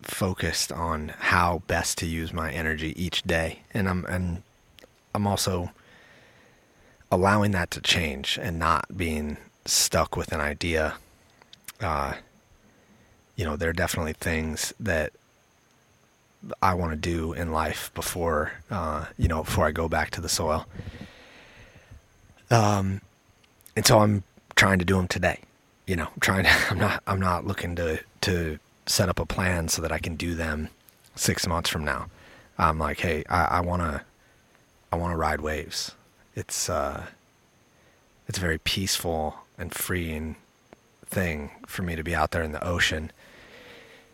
focused 0.02 0.73
on 0.73 1.12
how 1.19 1.62
best 1.67 1.99
to 1.99 2.07
use 2.07 2.33
my 2.33 2.52
energy 2.52 2.95
each 3.02 3.23
day, 3.23 3.61
and 3.73 3.88
I'm 3.88 4.05
and 4.07 4.43
I'm 5.14 5.26
also 5.26 5.71
allowing 7.11 7.52
that 7.52 7.71
to 7.73 7.81
change 7.81 8.38
and 8.40 8.59
not 8.59 8.97
being 8.97 9.37
stuck 9.64 10.17
with 10.17 10.33
an 10.33 10.40
idea. 10.40 10.95
Uh, 11.81 12.14
you 13.37 13.45
know, 13.45 13.57
there 13.57 13.71
are 13.71 13.75
definitely 13.75 14.12
things 14.12 14.75
that 14.81 15.12
I 16.62 16.75
want 16.75 16.93
to 16.93 16.97
do 16.97 17.33
in 17.33 17.52
life 17.52 17.90
before, 17.95 18.52
uh, 18.71 19.07
you 19.17 19.28
know, 19.28 19.43
before 19.43 19.67
I 19.67 19.71
go 19.71 19.88
back 19.88 20.11
to 20.12 20.21
the 20.21 20.28
soil. 20.28 20.67
Um, 22.50 23.00
and 23.76 23.87
so 23.87 24.00
I'm 24.00 24.23
trying 24.57 24.78
to 24.78 24.85
do 24.85 24.97
them 24.97 25.09
today. 25.09 25.40
You 25.87 25.97
know, 25.97 26.09
I'm 26.14 26.21
trying 26.21 26.45
to, 26.45 26.50
I'm 26.71 26.78
not, 26.78 27.02
I'm 27.07 27.21
not 27.21 27.47
looking 27.47 27.76
to, 27.76 28.00
to 28.23 28.59
set 28.88 29.09
up 29.09 29.21
a 29.21 29.26
plan 29.26 29.68
so 29.68 29.83
that 29.83 29.92
I 29.92 29.99
can 29.99 30.16
do 30.16 30.35
them 30.35 30.68
six 31.14 31.47
months 31.47 31.71
from 31.71 31.85
now. 31.85 32.09
I'm 32.59 32.78
like, 32.78 33.00
hey, 33.00 33.25
I, 33.28 33.45
I 33.45 33.61
want 33.61 33.83
to, 33.83 34.02
I 34.90 34.97
want 34.97 35.12
to 35.12 35.16
ride 35.16 35.40
waves. 35.40 35.92
It's 36.35 36.68
uh, 36.68 37.07
it's 38.26 38.38
a 38.38 38.40
very 38.40 38.59
peaceful 38.59 39.37
and 39.57 39.73
freeing 39.73 40.37
thing 41.07 41.50
for 41.66 41.83
me 41.83 41.97
to 41.97 42.02
be 42.02 42.14
out 42.14 42.30
there 42.30 42.42
in 42.42 42.52
the 42.52 42.64
ocean 42.64 43.11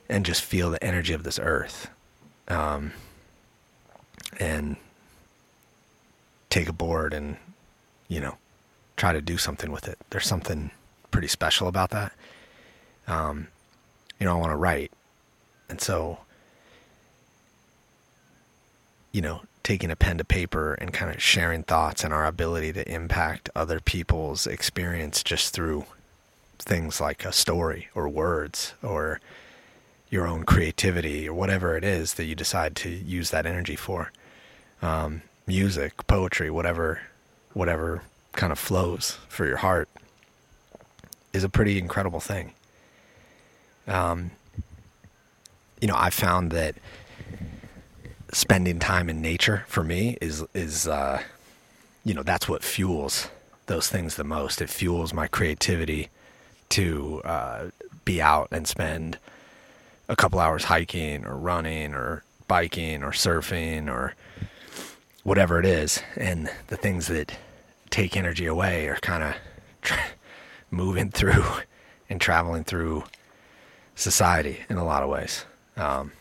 and 0.09 0.25
just 0.25 0.43
feel 0.43 0.71
the 0.71 0.83
energy 0.83 1.13
of 1.13 1.23
this 1.23 1.39
earth, 1.39 1.89
um, 2.49 2.93
and 4.39 4.77
take 6.51 6.69
a 6.69 6.73
board 6.73 7.15
and 7.15 7.37
you 8.09 8.21
know 8.21 8.37
try 8.97 9.13
to 9.13 9.21
do 9.21 9.39
something 9.39 9.73
with 9.73 9.89
it. 9.89 9.99
There's 10.11 10.27
something 10.27 10.71
pretty 11.11 11.29
special 11.29 11.69
about 11.69 11.91
that. 11.91 12.13
Um, 13.07 13.49
you 14.19 14.27
know, 14.27 14.37
I 14.37 14.39
want 14.39 14.53
to 14.53 14.57
write, 14.57 14.93
and 15.69 15.81
so 15.81 16.19
you 19.15 19.23
know, 19.23 19.43
taking 19.63 19.93
a 19.93 19.97
pen 19.97 20.19
to 20.19 20.25
paper 20.25 20.75
and 20.75 20.93
kind 20.93 21.15
of 21.15 21.23
sharing 21.23 21.63
thoughts 21.63 22.03
and 22.03 22.13
our 22.13 22.27
ability 22.27 22.73
to 22.73 22.93
impact 22.93 23.49
other 23.55 23.79
people's 23.79 24.45
experience 24.45 25.23
just 25.23 25.55
through 25.55 25.85
things 26.59 27.01
like 27.01 27.25
a 27.25 27.33
story 27.33 27.89
or 27.95 28.09
words 28.09 28.75
or 28.83 29.21
your 30.11 30.27
own 30.27 30.43
creativity 30.43 31.29
or 31.29 31.35
whatever 31.35 31.77
it 31.77 31.85
is 31.85 32.15
that 32.15 32.25
you 32.25 32.35
decide 32.35 32.75
to 32.75 32.89
use 32.89 33.31
that 33.31 33.47
energy 33.47 33.77
for. 33.77 34.11
Um, 34.83 35.23
music, 35.47 36.07
poetry, 36.09 36.51
whatever, 36.51 37.03
whatever 37.53 38.03
kind 38.33 38.51
of 38.51 38.59
flows 38.59 39.19
for 39.29 39.47
your 39.47 39.59
heart 39.59 39.89
is 41.33 41.45
a 41.45 41.49
pretty 41.49 41.79
incredible 41.79 42.21
thing. 42.21 42.53
Um, 43.87 44.31
you 45.81 45.89
know, 45.89 45.97
I 45.97 46.11
found 46.11 46.53
that 46.53 46.77
spending 48.33 48.79
time 48.79 49.09
in 49.09 49.21
nature 49.21 49.65
for 49.69 49.85
me 49.85 50.19
is 50.21 50.45
is 50.55 50.89
uh, 50.89 51.23
you 52.05 52.15
know 52.15 52.23
that's 52.23 52.49
what 52.49 52.63
fuels 52.63 53.29
those 53.67 53.89
things 53.89 54.17
the 54.17 54.25
most. 54.25 54.61
It 54.61 54.71
fuels 54.71 55.13
my 55.13 55.27
creativity 55.27 56.09
to 56.71 57.23
uh, 57.25 57.71
be 58.05 58.21
out 58.21 58.49
and 58.51 58.67
spend 58.67 59.19
a 60.09 60.17
couple 60.17 60.39
hours 60.39 60.65
hiking 60.65 61.25
or 61.25 61.37
running 61.37 61.95
or 61.95 62.25
biking 62.49 63.03
or 63.03 63.11
surfing 63.11 63.89
or 63.89 64.15
whatever 65.23 65.59
it 65.59 65.67
is. 65.67 66.03
And 66.17 66.51
the 66.69 66.77
things 66.77 67.07
that 67.07 67.37
take 67.91 68.17
energy 68.17 68.47
away 68.47 68.89
are 68.89 68.97
kind 68.97 69.23
of 69.23 69.35
tra- 69.83 69.99
moving 70.71 71.11
through 71.11 71.45
and 72.11 72.21
traveling 72.21 72.65
through 72.65 73.05
society 73.95 74.61
in 74.69 74.77
a 74.77 74.85
lot 74.85 75.03
of 75.03 75.09
ways. 75.09 75.45
Um, 75.77 76.13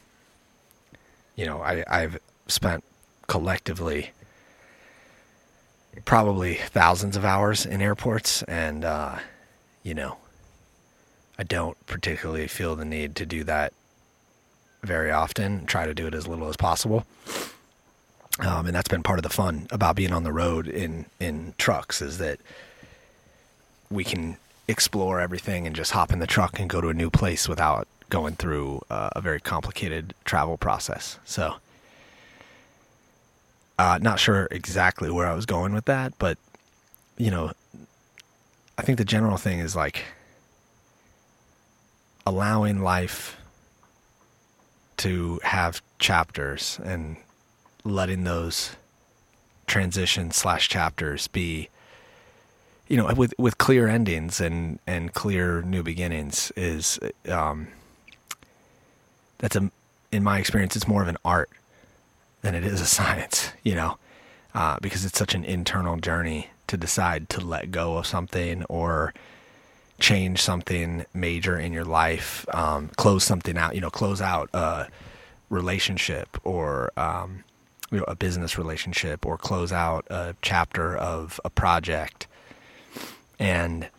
you 1.36 1.46
know, 1.46 1.62
I, 1.62 1.84
I've 1.88 2.20
spent 2.48 2.84
collectively 3.27 4.12
probably 6.06 6.56
thousands 6.56 7.15
of 7.15 7.24
hours 7.24 7.65
in 7.65 7.82
airports, 7.82 8.44
and 8.44 8.84
uh, 8.84 9.20
you 9.84 9.94
know, 9.94 10.18
I 11.38 11.44
don't 11.44 11.77
particularly 11.88 12.48
feel 12.48 12.75
the 12.75 12.86
need 12.86 13.15
to 13.18 13.25
do 13.25 13.44
that 13.44 13.74
very 14.84 15.12
often. 15.12 15.65
Try 15.65 15.86
to 15.86 15.94
do 15.94 16.08
it 16.08 16.13
as 16.13 16.27
little 16.27 16.50
as 16.50 16.58
possible. 16.58 17.06
Um, 18.39 18.65
and 18.65 18.75
that's 18.75 18.89
been 18.89 19.03
part 19.03 19.20
of 19.20 19.24
the 19.24 19.30
fun 19.30 19.68
about 19.72 19.96
being 19.96 20.12
on 20.12 20.24
the 20.24 20.34
road 20.34 20.68
in 20.68 21.06
in 21.20 21.53
trucks 21.58 22.01
is 22.01 22.18
that 22.18 22.39
we 23.92 24.03
can 24.03 24.38
explore 24.67 25.20
everything 25.20 25.67
and 25.67 25.75
just 25.75 25.91
hop 25.91 26.12
in 26.12 26.20
the 26.20 26.27
truck 26.27 26.60
and 26.60 26.70
go 26.70 26.82
to 26.82 26.89
a 26.89 26.93
new 26.93 27.10
place 27.10 27.48
without 27.50 27.88
going 28.10 28.36
through 28.36 28.82
uh, 28.89 29.10
a 29.15 29.22
very 29.22 29.39
complicated 29.39 30.13
travel 30.25 30.58
process. 30.58 31.20
So, 31.25 31.55
uh, 33.77 34.00
not 34.01 34.20
sure 34.20 34.48
exactly 34.51 35.10
where 35.12 35.27
I 35.27 35.34
was 35.34 35.46
going 35.46 35.74
with 35.74 35.86
that, 35.86 36.13
but 36.20 36.38
you 37.17 37.32
know, 37.32 37.51
I 38.77 38.82
think 38.82 38.98
the 38.98 39.05
general 39.05 39.38
thing 39.38 39.60
is 39.60 39.75
like 39.75 40.03
allowing 42.25 42.82
life 42.82 43.38
to 44.98 45.39
have 45.43 45.82
chapters 46.00 46.79
and 46.84 47.17
letting 47.84 48.24
those 48.24 48.75
transition 49.67 50.32
slash 50.32 50.70
chapters 50.70 51.27
be 51.27 51.70
you 52.93 52.97
know 52.97 53.12
with 53.15 53.33
with 53.39 53.57
clear 53.57 53.88
endings 53.88 54.39
and 54.39 54.77
and 54.85 55.15
clear 55.15 55.63
new 55.63 55.81
beginnings 55.81 56.51
is 56.55 57.00
um 57.27 57.67
that's 59.39 59.55
a 59.55 59.71
in 60.12 60.23
my 60.23 60.38
experience 60.38 60.75
it's 60.75 60.88
more 60.88 61.01
of 61.01 61.07
an 61.07 61.17
art 61.25 61.50
than 62.43 62.53
it 62.53 62.63
is 62.63 62.79
a 62.79 62.85
science 62.97 63.51
you 63.63 63.73
know? 63.73 63.97
Uh, 64.53 64.77
because 64.79 65.03
it's 65.03 65.17
such 65.17 65.33
an 65.33 65.43
internal 65.43 65.97
journey 65.97 66.51
to 66.67 66.77
decide 66.77 67.27
to 67.27 67.41
let 67.41 67.71
go 67.71 67.97
of 67.97 68.05
something 68.05 68.63
or 68.65 69.12
change 70.00 70.39
something 70.39 71.03
major 71.15 71.57
in 71.57 71.73
your 71.73 71.83
life 71.83 72.45
um, 72.53 72.89
close 72.95 73.23
something 73.23 73.57
out 73.57 73.73
you 73.73 73.81
know 73.81 73.89
close 73.89 74.21
out 74.21 74.51
a 74.53 74.88
relationship 75.50 76.38
or 76.43 76.91
um, 76.95 77.43
you 77.89 77.97
know 77.97 78.05
a 78.07 78.13
business 78.13 78.55
relationship 78.55 79.25
or 79.25 79.35
close 79.35 79.71
out 79.71 80.05
a 80.12 80.35
chapter 80.43 80.95
of 80.95 81.41
a 81.43 81.50
project 81.50 82.27
and 83.43 83.89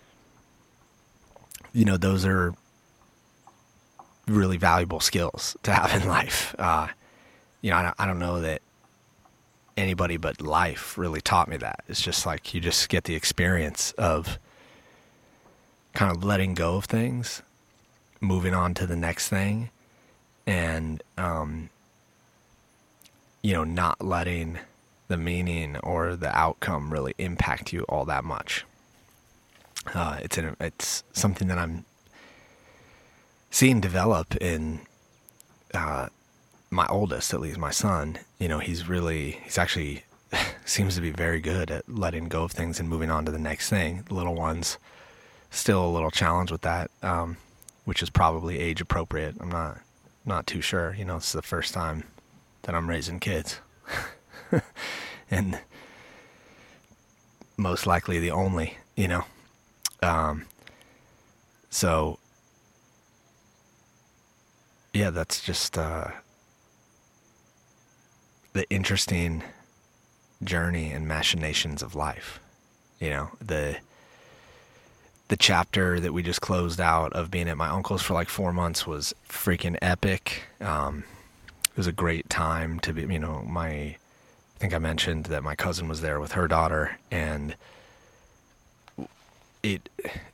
you 1.74 1.84
know 1.84 1.98
those 1.98 2.24
are 2.24 2.54
really 4.26 4.56
valuable 4.56 5.00
skills 5.00 5.54
to 5.62 5.72
have 5.72 6.02
in 6.02 6.08
life. 6.08 6.54
Uh, 6.58 6.88
you 7.60 7.70
know, 7.70 7.76
I 7.76 7.82
don't, 7.82 7.94
I 7.98 8.06
don't 8.06 8.18
know 8.18 8.40
that 8.40 8.62
anybody 9.76 10.16
but 10.16 10.40
life 10.40 10.96
really 10.96 11.20
taught 11.20 11.46
me 11.46 11.58
that. 11.58 11.84
It's 11.88 12.00
just 12.00 12.24
like 12.24 12.54
you 12.54 12.60
just 12.60 12.88
get 12.88 13.04
the 13.04 13.14
experience 13.14 13.92
of 13.92 14.38
kind 15.92 16.10
of 16.10 16.24
letting 16.24 16.54
go 16.54 16.76
of 16.76 16.86
things, 16.86 17.42
moving 18.20 18.54
on 18.54 18.72
to 18.74 18.86
the 18.86 18.96
next 18.96 19.28
thing, 19.28 19.68
and 20.46 21.02
um, 21.18 21.68
you 23.42 23.52
know, 23.52 23.64
not 23.64 24.02
letting 24.02 24.58
the 25.08 25.18
meaning 25.18 25.76
or 25.78 26.16
the 26.16 26.34
outcome 26.34 26.90
really 26.90 27.14
impact 27.18 27.74
you 27.74 27.82
all 27.90 28.06
that 28.06 28.24
much. 28.24 28.64
Uh, 29.92 30.18
it's 30.22 30.38
an, 30.38 30.56
it's 30.60 31.04
something 31.12 31.48
that 31.48 31.58
I'm 31.58 31.84
seeing 33.50 33.80
develop 33.80 34.34
in 34.36 34.80
uh, 35.72 36.08
my 36.70 36.86
oldest, 36.88 37.32
at 37.34 37.40
least 37.40 37.58
my 37.58 37.70
son. 37.70 38.18
You 38.38 38.48
know, 38.48 38.58
he's 38.58 38.88
really 38.88 39.32
he's 39.44 39.58
actually 39.58 40.04
seems 40.64 40.94
to 40.96 41.00
be 41.00 41.10
very 41.10 41.40
good 41.40 41.70
at 41.70 41.88
letting 41.88 42.28
go 42.28 42.44
of 42.44 42.52
things 42.52 42.80
and 42.80 42.88
moving 42.88 43.10
on 43.10 43.24
to 43.26 43.32
the 43.32 43.38
next 43.38 43.68
thing. 43.68 44.04
The 44.08 44.14
little 44.14 44.34
ones 44.34 44.78
still 45.50 45.84
a 45.84 45.90
little 45.90 46.10
challenge 46.10 46.50
with 46.50 46.62
that, 46.62 46.90
um, 47.02 47.36
which 47.84 48.02
is 48.02 48.10
probably 48.10 48.58
age 48.58 48.80
appropriate. 48.80 49.36
I'm 49.40 49.50
not 49.50 49.78
not 50.24 50.46
too 50.46 50.60
sure. 50.60 50.94
You 50.94 51.04
know, 51.04 51.16
it's 51.16 51.32
the 51.32 51.42
first 51.42 51.74
time 51.74 52.04
that 52.62 52.74
I'm 52.74 52.88
raising 52.88 53.20
kids, 53.20 53.60
and 55.30 55.60
most 57.56 57.86
likely 57.86 58.18
the 58.18 58.30
only. 58.30 58.78
You 58.96 59.08
know, 59.08 59.24
um, 60.04 60.46
so 61.70 62.18
yeah, 64.92 65.10
that's 65.10 65.40
just 65.42 65.76
uh, 65.76 66.08
the 68.52 68.68
interesting 68.70 69.42
journey 70.42 70.92
and 70.92 71.08
machinations 71.08 71.82
of 71.82 71.94
life. 71.94 72.38
You 73.00 73.10
know, 73.10 73.30
the 73.44 73.76
the 75.28 75.36
chapter 75.36 75.98
that 75.98 76.12
we 76.12 76.22
just 76.22 76.40
closed 76.40 76.80
out 76.80 77.12
of 77.14 77.30
being 77.30 77.48
at 77.48 77.56
my 77.56 77.68
uncle's 77.68 78.02
for 78.02 78.14
like 78.14 78.28
four 78.28 78.52
months 78.52 78.86
was 78.86 79.14
freaking 79.28 79.76
epic. 79.82 80.44
Um, 80.60 81.04
it 81.64 81.76
was 81.76 81.86
a 81.86 81.92
great 81.92 82.28
time 82.30 82.78
to 82.80 82.92
be. 82.92 83.02
You 83.02 83.18
know, 83.18 83.42
my 83.42 83.70
I 83.72 83.96
think 84.58 84.72
I 84.72 84.78
mentioned 84.78 85.26
that 85.26 85.42
my 85.42 85.56
cousin 85.56 85.88
was 85.88 86.02
there 86.02 86.20
with 86.20 86.32
her 86.32 86.46
daughter, 86.46 86.98
and 87.10 87.56
it, 89.64 89.88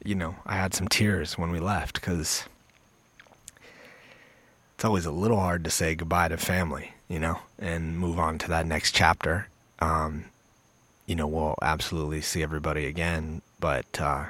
you 0.04 0.16
know, 0.16 0.34
I 0.44 0.56
had 0.56 0.74
some 0.74 0.88
tears 0.88 1.38
when 1.38 1.50
we 1.52 1.60
left 1.60 1.94
because 1.94 2.44
it's 4.74 4.84
always 4.84 5.06
a 5.06 5.12
little 5.12 5.38
hard 5.38 5.62
to 5.64 5.70
say 5.70 5.94
goodbye 5.94 6.28
to 6.28 6.36
family, 6.36 6.92
you 7.08 7.20
know, 7.20 7.38
and 7.58 7.96
move 7.96 8.18
on 8.18 8.38
to 8.38 8.48
that 8.48 8.66
next 8.66 8.92
chapter. 8.92 9.46
Um, 9.78 10.24
you 11.06 11.14
know, 11.14 11.28
we'll 11.28 11.54
absolutely 11.62 12.20
see 12.20 12.42
everybody 12.42 12.86
again, 12.86 13.40
but, 13.60 14.00
uh, 14.00 14.26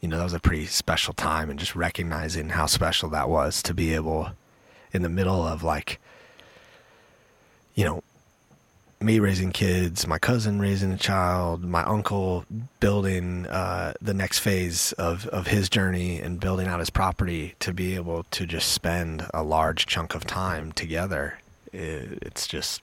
you 0.00 0.08
know, 0.08 0.16
that 0.16 0.24
was 0.24 0.32
a 0.32 0.40
pretty 0.40 0.66
special 0.66 1.12
time 1.12 1.50
and 1.50 1.58
just 1.58 1.74
recognizing 1.74 2.50
how 2.50 2.66
special 2.66 3.08
that 3.10 3.28
was 3.28 3.62
to 3.64 3.74
be 3.74 3.94
able 3.94 4.30
in 4.92 5.02
the 5.02 5.08
middle 5.08 5.44
of 5.44 5.64
like, 5.64 5.98
you 7.74 7.84
know, 7.84 8.02
me 9.04 9.18
raising 9.18 9.52
kids, 9.52 10.06
my 10.06 10.18
cousin 10.18 10.60
raising 10.60 10.92
a 10.92 10.96
child, 10.96 11.62
my 11.62 11.82
uncle 11.84 12.44
building 12.80 13.46
uh, 13.46 13.92
the 14.00 14.14
next 14.14 14.38
phase 14.38 14.92
of, 14.92 15.26
of 15.28 15.46
his 15.46 15.68
journey 15.68 16.20
and 16.20 16.40
building 16.40 16.66
out 16.66 16.80
his 16.80 16.90
property 16.90 17.54
to 17.60 17.72
be 17.72 17.94
able 17.94 18.24
to 18.30 18.46
just 18.46 18.72
spend 18.72 19.26
a 19.34 19.42
large 19.42 19.86
chunk 19.86 20.14
of 20.14 20.24
time 20.24 20.72
together. 20.72 21.38
It's 21.72 22.46
just 22.46 22.82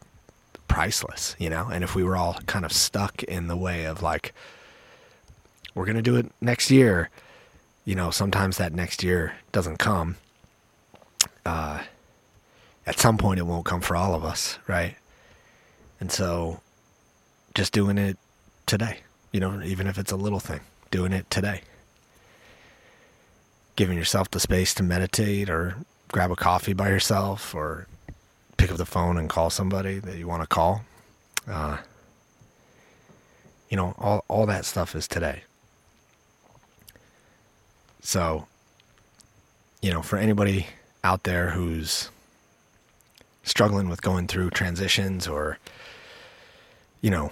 priceless, 0.68 1.36
you 1.40 1.50
know? 1.50 1.68
And 1.72 1.84
if 1.84 1.96
we 1.96 2.04
were 2.04 2.16
all 2.16 2.36
kind 2.46 2.66
of 2.66 2.72
stuck 2.72 3.24
in 3.24 3.48
the 3.48 3.58
way 3.58 3.86
of 3.86 4.02
like, 4.02 4.34
we're 5.74 5.86
going 5.86 5.98
to 5.98 6.02
do 6.02 6.16
it 6.16 6.32
next 6.40 6.70
year, 6.70 7.10
you 7.84 7.96
know, 7.96 8.12
sometimes 8.12 8.58
that 8.58 8.74
next 8.74 9.04
year 9.04 9.36
doesn't 9.52 9.78
come. 9.78 10.18
Uh, 11.46 11.82
at 12.86 13.00
some 13.00 13.18
point, 13.18 13.40
it 13.40 13.44
won't 13.44 13.66
come 13.66 13.82
for 13.82 13.96
all 13.96 14.14
of 14.14 14.24
us, 14.24 14.60
right? 14.68 14.96
And 16.02 16.12
so 16.12 16.60
just 17.54 17.72
doing 17.72 17.98
it 17.98 18.18
today, 18.66 18.98
you 19.32 19.40
know, 19.40 19.62
even 19.62 19.88
if 19.88 19.98
it's 19.98 20.12
a 20.12 20.18
little 20.18 20.40
thing, 20.40 20.60
doing 20.90 21.14
it 21.14 21.30
today. 21.30 21.62
Giving 23.76 23.98
yourself 23.98 24.30
the 24.30 24.40
space 24.40 24.74
to 24.74 24.84
meditate 24.84 25.50
or 25.50 25.76
grab 26.10 26.32
a 26.32 26.36
coffee 26.36 26.74
by 26.74 26.90
yourself 26.90 27.56
or 27.56 27.88
pick 28.58 28.72
up 28.72 28.78
the 28.78 28.86
phone 28.86 29.18
and 29.18 29.30
call 29.30 29.50
somebody 29.50 30.00
that 30.00 30.18
you 30.18 30.28
want 30.28 30.42
to 30.42 30.48
call. 30.48 30.84
Uh, 31.48 31.78
you 33.70 33.78
know, 33.78 33.96
all, 33.98 34.26
all 34.28 34.46
that 34.48 34.66
stuff 34.66 34.96
is 34.96 35.08
today. 35.08 35.44
So, 38.02 38.48
you 39.82 39.92
know, 39.92 40.02
for 40.02 40.18
anybody 40.18 40.68
out 41.04 41.24
there 41.24 41.52
who's 41.52 42.10
struggling 43.44 43.90
with 43.90 44.02
going 44.02 44.28
through 44.28 44.50
transitions 44.52 45.28
or 45.28 45.58
you 47.02 47.10
know, 47.10 47.32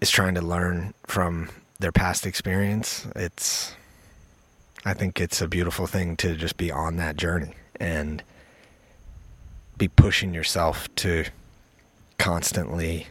is 0.00 0.10
trying 0.10 0.34
to 0.34 0.40
learn 0.40 0.94
from 1.06 1.50
their 1.78 1.92
past 1.92 2.26
experience, 2.26 3.06
it's 3.14 3.74
I 4.84 4.94
think 4.94 5.20
it's 5.20 5.42
a 5.42 5.48
beautiful 5.48 5.86
thing 5.86 6.16
to 6.18 6.34
just 6.34 6.56
be 6.56 6.72
on 6.72 6.96
that 6.96 7.16
journey 7.16 7.54
and 7.78 8.22
be 9.76 9.88
pushing 9.88 10.32
yourself 10.32 10.92
to 10.96 11.26
constantly 12.18 13.08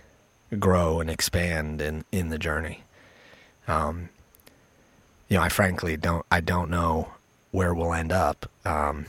grow 0.59 0.99
and 0.99 1.09
expand 1.09 1.81
in, 1.81 2.03
in 2.11 2.29
the 2.29 2.37
journey. 2.37 2.83
Um, 3.67 4.09
you 5.29 5.37
know, 5.37 5.43
I 5.43 5.49
frankly 5.49 5.97
don't 5.97 6.25
I 6.31 6.41
don't 6.41 6.69
know 6.69 7.11
where 7.51 7.73
we'll 7.73 7.93
end 7.93 8.11
up. 8.11 8.49
Um, 8.65 9.05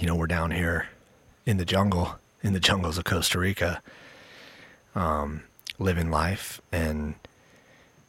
you 0.00 0.06
know, 0.06 0.14
we're 0.14 0.26
down 0.26 0.50
here 0.50 0.88
in 1.46 1.56
the 1.56 1.64
jungle 1.64 2.16
in 2.42 2.52
the 2.52 2.60
jungles 2.60 2.98
of 2.98 3.04
Costa 3.04 3.38
Rica, 3.38 3.82
um, 4.94 5.44
living 5.78 6.10
life 6.10 6.60
and 6.70 7.14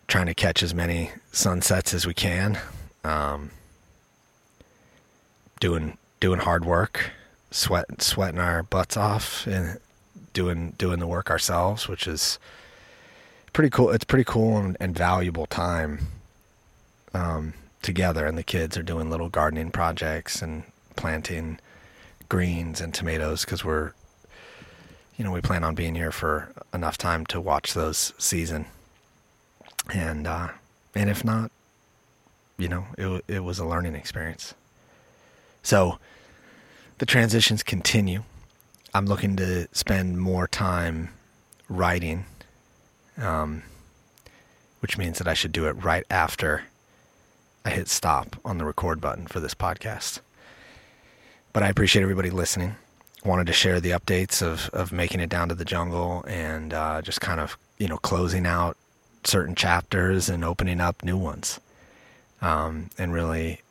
trying 0.08 0.26
to 0.26 0.34
catch 0.34 0.62
as 0.62 0.74
many 0.74 1.12
sunsets 1.32 1.94
as 1.94 2.06
we 2.06 2.14
can. 2.14 2.60
Um, 3.04 3.52
doing 5.60 5.98
doing 6.20 6.40
hard 6.40 6.66
work, 6.66 7.12
sweat 7.52 8.02
sweating 8.02 8.40
our 8.40 8.64
butts 8.64 8.98
off, 8.98 9.48
and 9.48 9.80
doing 10.34 10.74
doing 10.78 11.00
the 11.00 11.08
work 11.08 11.30
ourselves, 11.30 11.88
which 11.88 12.08
is 12.08 12.38
pretty 13.54 13.70
cool. 13.70 13.90
It's 13.92 14.04
pretty 14.04 14.26
cool 14.26 14.58
and, 14.58 14.78
and 14.80 14.96
valuable 14.96 15.46
time 15.46 16.08
um, 17.14 17.54
together. 17.82 18.26
And 18.26 18.38
the 18.38 18.44
kids 18.44 18.78
are 18.78 18.84
doing 18.84 19.10
little 19.10 19.30
gardening 19.30 19.72
projects 19.72 20.42
and 20.42 20.64
planting 20.96 21.60
greens 22.30 22.82
and 22.82 22.94
tomatoes 22.94 23.46
because 23.46 23.64
we're 23.64 23.94
you 25.18 25.24
know, 25.24 25.32
we 25.32 25.42
plan 25.42 25.64
on 25.64 25.76
being 25.76 25.96
here 25.96 26.12
for 26.12 26.52
enough 26.74 26.98
time 26.98 27.26
to 27.28 27.40
watch 27.40 27.74
those 27.74 28.14
season. 28.18 28.66
And 29.94 30.28
uh, 30.28 30.50
and 30.94 31.10
if 31.10 31.24
not, 31.24 31.52
you 32.58 32.68
know, 32.68 32.86
it 32.98 33.24
it 33.28 33.40
was 33.44 33.60
a 33.60 33.66
learning 33.66 33.96
experience. 33.96 34.54
So 35.64 36.00
the 36.98 37.06
transitions 37.06 37.64
continue. 37.64 38.24
I'm 38.94 39.06
looking 39.06 39.36
to 39.38 39.68
spend 39.72 40.20
more 40.20 40.48
time 40.48 41.10
writing, 41.68 42.26
um, 43.18 43.64
which 44.80 44.98
means 44.98 45.18
that 45.18 45.28
I 45.28 45.34
should 45.34 45.52
do 45.52 45.68
it 45.68 45.74
right 45.74 46.06
after 46.10 46.64
I 47.66 47.72
hit 47.72 47.88
stop 47.88 48.38
on 48.46 48.58
the 48.58 48.66
record 48.66 49.02
button 49.02 49.28
for 49.28 49.40
this 49.40 49.54
podcast. 49.54 50.20
But 51.56 51.64
I 51.64 51.70
appreciate 51.70 52.02
everybody 52.02 52.32
listening 52.32 52.76
wanted 53.24 53.48
to 53.48 53.54
share 53.54 53.80
the 53.80 53.92
updates 53.92 54.42
of, 54.42 54.70
of 54.74 54.92
making 54.92 55.22
it 55.22 55.30
down 55.30 55.48
to 55.48 55.56
the 55.56 55.64
jungle 55.64 56.26
and 56.28 56.74
uh, 56.74 57.02
just 57.02 57.22
kind 57.22 57.40
of 57.40 57.58
you 57.78 57.88
know 57.88 57.96
closing 57.96 58.46
out 58.46 58.76
certain 59.24 59.56
chapters 59.56 60.28
and 60.28 60.44
opening 60.44 60.82
up 60.82 61.02
new 61.02 61.16
ones 61.16 61.62
um, 62.42 62.90
and 62.98 63.14
really 63.14 63.62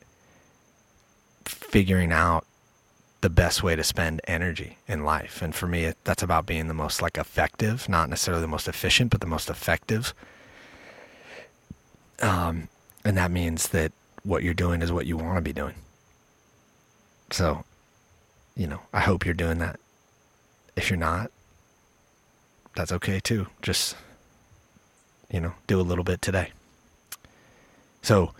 figuring 1.45 2.11
out 2.11 2.43
the 3.21 3.29
best 3.29 3.61
way 3.61 3.75
to 3.75 3.83
spend 3.83 4.19
energy 4.27 4.79
in 4.87 5.03
life. 5.03 5.43
And 5.43 5.53
for 5.53 5.67
me, 5.67 5.93
that's 6.05 6.23
about 6.23 6.47
being 6.47 6.67
the 6.67 6.73
most 6.73 7.03
like 7.03 7.19
effective, 7.19 7.87
not 7.87 8.09
necessarily 8.09 8.41
the 8.41 8.47
most 8.47 8.67
efficient, 8.67 9.11
but 9.11 9.21
the 9.21 9.27
most 9.27 9.47
effective. 9.47 10.11
Um, 12.19 12.67
and 13.03 13.15
that 13.15 13.29
means 13.29 13.67
that 13.67 13.91
what 14.23 14.41
you're 14.41 14.55
doing 14.55 14.81
is 14.81 14.91
what 14.91 15.05
you 15.05 15.17
want 15.17 15.37
to 15.37 15.41
be 15.43 15.53
doing. 15.53 15.75
So, 17.29 17.63
you 18.55 18.67
know, 18.67 18.81
I 18.93 19.01
hope 19.01 19.25
you're 19.25 19.33
doing 19.33 19.59
that. 19.59 19.79
If 20.75 20.89
you're 20.89 20.97
not, 20.97 21.31
that's 22.75 22.91
okay 22.91 23.19
too. 23.19 23.47
Just, 23.61 23.95
you 25.31 25.39
know, 25.39 25.53
do 25.67 25.79
a 25.79 25.83
little 25.83 26.03
bit 26.03 26.21
today. 26.21 26.51
So, 28.01 28.33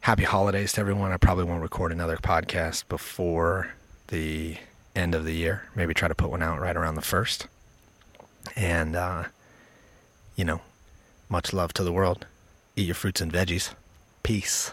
happy 0.00 0.24
holidays 0.24 0.72
to 0.74 0.80
everyone. 0.80 1.12
I 1.12 1.16
probably 1.16 1.44
won't 1.44 1.62
record 1.62 1.92
another 1.92 2.16
podcast 2.16 2.88
before 2.88 3.72
the 4.08 4.58
end 4.94 5.14
of 5.14 5.24
the 5.24 5.32
year. 5.32 5.68
Maybe 5.74 5.94
try 5.94 6.08
to 6.08 6.14
put 6.14 6.30
one 6.30 6.42
out 6.42 6.60
right 6.60 6.76
around 6.76 6.94
the 6.94 7.02
first. 7.02 7.46
And, 8.54 8.94
uh, 8.94 9.24
you 10.36 10.44
know, 10.44 10.60
much 11.28 11.52
love 11.52 11.72
to 11.74 11.84
the 11.84 11.92
world. 11.92 12.26
Eat 12.76 12.86
your 12.86 12.94
fruits 12.94 13.20
and 13.20 13.32
veggies. 13.32 13.74
Peace. 14.22 14.72